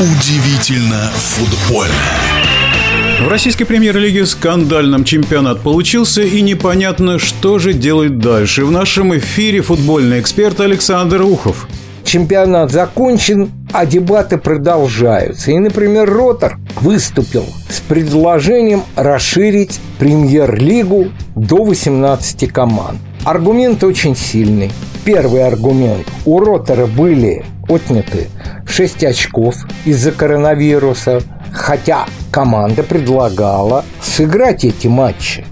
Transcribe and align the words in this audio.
Удивительно 0.00 1.10
футбольно. 1.16 1.92
В 3.20 3.26
российской 3.26 3.64
премьер-лиге 3.64 4.26
скандальным 4.26 5.02
чемпионат 5.02 5.60
получился, 5.60 6.22
и 6.22 6.40
непонятно, 6.40 7.18
что 7.18 7.58
же 7.58 7.72
делать 7.72 8.18
дальше. 8.18 8.64
В 8.64 8.70
нашем 8.70 9.18
эфире 9.18 9.60
футбольный 9.60 10.20
эксперт 10.20 10.60
Александр 10.60 11.22
Ухов. 11.22 11.66
Чемпионат 12.04 12.70
закончен, 12.70 13.50
а 13.72 13.86
дебаты 13.86 14.38
продолжаются. 14.38 15.50
И, 15.50 15.58
например, 15.58 16.08
Ротор 16.08 16.58
выступил 16.80 17.46
с 17.68 17.80
предложением 17.80 18.84
расширить 18.94 19.80
премьер-лигу 19.98 21.08
до 21.34 21.64
18 21.64 22.52
команд. 22.52 23.00
Аргумент 23.24 23.82
очень 23.82 24.14
сильный. 24.14 24.70
Первый 25.04 25.44
аргумент. 25.44 26.06
У 26.24 26.38
Ротора 26.38 26.86
были 26.86 27.44
отняты 27.68 28.28
6 28.68 29.04
очков 29.04 29.56
из-за 29.84 30.12
коронавируса, 30.12 31.22
хотя 31.52 32.06
команда 32.30 32.82
предлагала 32.82 33.84
сыграть 34.00 34.64
эти 34.64 34.86
матчи 34.86 35.44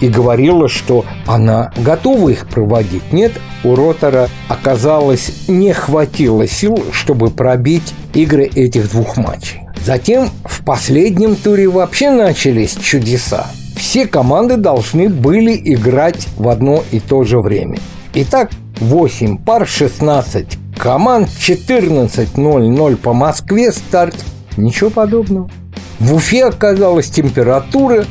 и 0.00 0.08
говорила, 0.08 0.68
что 0.68 1.04
она 1.26 1.72
готова 1.76 2.28
их 2.28 2.46
проводить. 2.48 3.12
Нет, 3.12 3.32
у 3.62 3.74
Ротора 3.74 4.28
оказалось 4.48 5.48
не 5.48 5.72
хватило 5.72 6.46
сил, 6.46 6.82
чтобы 6.92 7.30
пробить 7.30 7.94
игры 8.12 8.44
этих 8.44 8.90
двух 8.90 9.16
матчей. 9.16 9.60
Затем 9.84 10.30
в 10.44 10.64
последнем 10.64 11.36
туре 11.36 11.68
вообще 11.68 12.10
начались 12.10 12.74
чудеса. 12.74 13.46
Все 13.76 14.06
команды 14.06 14.56
должны 14.56 15.08
были 15.08 15.60
играть 15.62 16.26
в 16.36 16.48
одно 16.48 16.82
и 16.90 17.00
то 17.00 17.24
же 17.24 17.40
время. 17.40 17.78
Итак, 18.14 18.50
8 18.80 19.38
пар, 19.38 19.66
16 19.66 20.63
команд, 20.84 21.30
14.00 21.40 22.96
по 22.96 23.14
Москве 23.14 23.72
старт. 23.72 24.14
Ничего 24.58 24.90
подобного. 24.90 25.50
В 25.98 26.14
Уфе 26.14 26.44
оказалась 26.44 27.08
температура 27.08 28.04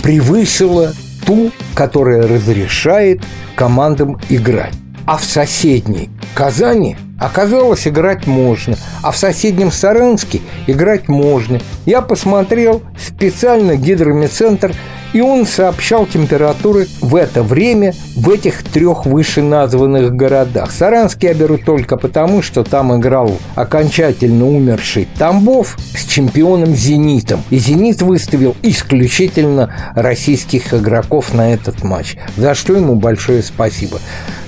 превысила 0.00 0.92
ту, 1.26 1.50
которая 1.74 2.22
разрешает 2.28 3.20
командам 3.56 4.20
играть. 4.28 4.72
А 5.06 5.16
в 5.16 5.24
соседней 5.24 6.08
Казани 6.32 6.96
оказалось 7.18 7.88
играть 7.88 8.28
можно, 8.28 8.76
а 9.02 9.10
в 9.10 9.16
соседнем 9.16 9.72
Саранске 9.72 10.40
играть 10.68 11.08
можно. 11.08 11.58
Я 11.84 12.00
посмотрел 12.00 12.82
специально 12.96 13.74
гидромедцентр 13.74 14.72
и 15.12 15.20
он 15.20 15.46
сообщал 15.46 16.06
температуры 16.06 16.86
в 17.00 17.16
это 17.16 17.42
время 17.42 17.94
в 18.16 18.30
этих 18.30 18.62
трех 18.62 19.06
вышеназванных 19.06 20.14
городах. 20.14 20.70
Саранский 20.70 21.28
я 21.28 21.34
беру 21.34 21.58
только 21.58 21.96
потому, 21.96 22.42
что 22.42 22.64
там 22.64 22.96
играл 22.98 23.36
окончательно 23.54 24.46
умерший 24.46 25.08
Тамбов 25.18 25.76
с 25.94 26.04
чемпионом 26.04 26.74
«Зенитом». 26.74 27.42
И 27.50 27.58
«Зенит» 27.58 28.02
выставил 28.02 28.56
исключительно 28.62 29.74
российских 29.94 30.74
игроков 30.74 31.34
на 31.34 31.52
этот 31.52 31.82
матч, 31.82 32.16
за 32.36 32.54
что 32.54 32.74
ему 32.74 32.94
большое 32.94 33.42
спасибо. 33.42 33.98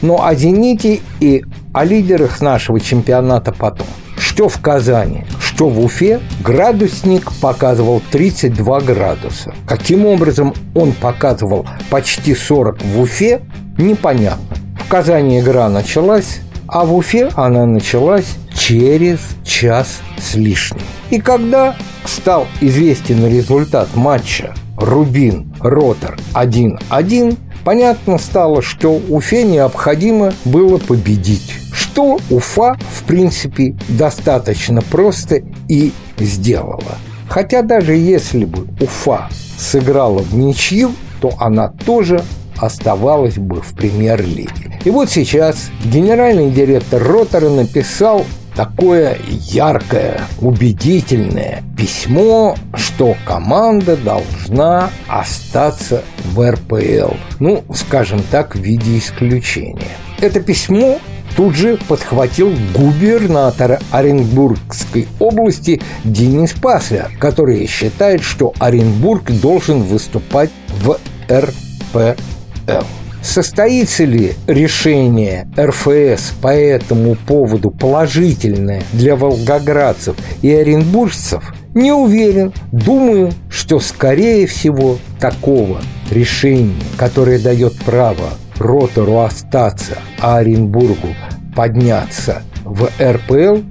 Ну, 0.01 0.23
о 0.23 0.35
«Зените» 0.35 1.01
и 1.21 1.45
о 1.73 1.85
лидерах 1.85 2.41
нашего 2.41 2.81
чемпионата 2.81 3.53
потом 3.53 3.87
что 4.23 4.49
в 4.49 4.61
Казани, 4.61 5.25
что 5.41 5.69
в 5.69 5.85
Уфе, 5.85 6.21
градусник 6.43 7.33
показывал 7.41 8.01
32 8.13 8.81
градуса. 8.81 9.53
Каким 9.67 10.07
образом 10.07 10.55
он 10.75 10.93
показывал 10.93 11.67
почти 11.91 12.35
40 12.35 12.83
в 12.83 13.01
Уфе, 13.01 13.43
непонятно. 13.77 14.57
В 14.79 14.89
Казани 14.89 15.41
игра 15.41 15.69
началась, 15.69 16.41
а 16.69 16.85
в 16.85 16.95
Уфе 16.95 17.31
она 17.35 17.67
началась 17.67 18.37
через 18.57 19.19
час 19.45 20.01
с 20.19 20.35
лишним. 20.35 20.83
И 21.11 21.21
когда 21.21 21.75
стал 22.05 22.47
известен 22.61 23.27
результат 23.27 23.89
матча 23.97 24.55
Рубин-Ротор 24.77 26.17
1-1, 26.33 27.39
понятно 27.65 28.19
стало, 28.19 28.63
что 28.63 29.01
Уфе 29.09 29.43
необходимо 29.43 30.33
было 30.45 30.79
победить 30.79 31.62
что 31.93 32.19
Уфа, 32.31 32.75
в 32.91 33.05
принципе, 33.05 33.77
достаточно 33.89 34.81
просто 34.81 35.43
и 35.69 35.93
сделала. 36.19 36.97
Хотя 37.29 37.61
даже 37.61 37.95
если 37.95 38.47
бы 38.47 38.67
Уфа 38.81 39.29
сыграла 39.59 40.21
в 40.21 40.35
ничью, 40.35 40.93
то 41.21 41.35
она 41.39 41.69
тоже 41.69 42.23
оставалась 42.57 43.37
бы 43.37 43.61
в 43.61 43.75
премьер-лиге. 43.75 44.81
И 44.85 44.91
вот 44.91 45.11
сейчас 45.11 45.71
генеральный 45.85 46.51
директор 46.51 47.03
Ротора 47.03 47.51
написал 47.51 48.25
такое 48.55 49.19
яркое, 49.29 50.23
убедительное 50.41 51.63
письмо, 51.77 52.57
что 52.75 53.17
команда 53.27 53.97
должна 53.99 54.91
остаться 55.09 56.03
в 56.25 56.51
РПЛ. 56.51 57.15
Ну, 57.39 57.65
скажем 57.75 58.23
так, 58.31 58.57
в 58.57 58.61
виде 58.61 58.99
исключения. 58.99 59.97
Это 60.21 60.41
письмо 60.41 60.99
тут 61.37 61.55
же 61.55 61.79
подхватил 61.89 62.53
губернатор 62.75 63.79
Оренбургской 63.91 65.09
области 65.19 65.81
Денис 66.05 66.53
Пасля, 66.53 67.09
который 67.19 67.67
считает, 67.67 68.23
что 68.23 68.53
Оренбург 68.59 69.31
должен 69.31 69.83
выступать 69.83 70.51
в 70.83 70.99
РПЛ. 71.31 72.85
Состоится 73.23 74.05
ли 74.05 74.35
решение 74.49 75.49
РФС 75.57 76.33
по 76.43 76.49
этому 76.49 77.15
поводу 77.15 77.71
положительное 77.71 78.83
для 78.93 79.15
волгоградцев 79.15 80.17
и 80.43 80.51
оренбуржцев, 80.53 81.55
не 81.73 81.93
уверен. 81.93 82.53
Думаю, 82.73 83.33
что 83.49 83.79
скорее 83.79 84.47
всего 84.49 84.99
такого 85.21 85.81
решения, 86.11 86.75
которое 86.99 87.39
дает 87.39 87.77
право 87.85 88.31
Ротору 88.59 89.21
остаться, 89.21 89.99
а 90.21 90.39
Оренбургу 90.39 91.15
подняться 91.55 92.43
в 92.65 92.89
РПЛ, 93.01 93.63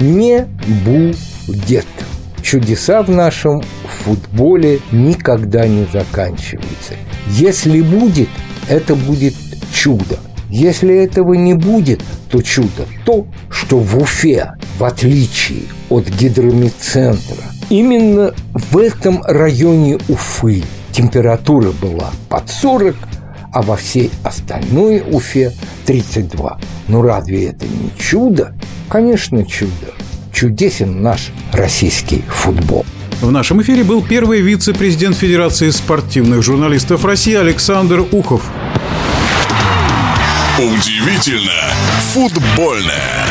не 0.00 0.46
будет. 0.84 1.86
Чудеса 2.42 3.02
в 3.02 3.08
нашем 3.08 3.62
футболе 4.04 4.80
никогда 4.92 5.66
не 5.66 5.86
заканчиваются. 5.86 6.94
Если 7.28 7.80
будет, 7.80 8.28
это 8.68 8.94
будет 8.94 9.34
чудо. 9.72 10.18
Если 10.50 10.94
этого 10.94 11.34
не 11.34 11.54
будет, 11.54 12.02
то 12.30 12.42
чудо 12.42 12.86
то, 13.04 13.26
что 13.48 13.78
в 13.78 13.96
Уфе, 13.96 14.52
в 14.78 14.84
отличие 14.84 15.62
от 15.88 16.08
гидромедцентра, 16.08 17.42
именно 17.70 18.34
в 18.52 18.78
этом 18.78 19.22
районе 19.24 19.98
Уфы 20.08 20.62
температура 20.92 21.72
была 21.72 22.10
под 22.28 22.48
40, 22.48 22.94
а 23.54 23.62
во 23.62 23.76
всей 23.76 24.10
остальной 24.24 25.02
Уфе 25.10 25.52
32. 25.86 26.58
Ну 26.88 27.02
разве 27.02 27.46
это 27.46 27.66
не 27.66 27.90
чудо? 27.96 28.52
Конечно, 28.88 29.46
чудо. 29.46 29.70
Чудесен 30.32 31.02
наш 31.02 31.30
российский 31.52 32.24
футбол. 32.28 32.84
В 33.20 33.30
нашем 33.30 33.62
эфире 33.62 33.84
был 33.84 34.02
первый 34.02 34.40
вице-президент 34.40 35.16
Федерации 35.16 35.70
спортивных 35.70 36.42
журналистов 36.42 37.04
России 37.04 37.34
Александр 37.34 38.04
Ухов. 38.10 38.42
Удивительно 40.58 41.52
футбольное. 42.12 43.24